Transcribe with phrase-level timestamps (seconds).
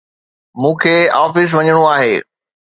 [0.61, 2.13] مون کي آفيس وڃڻو آهي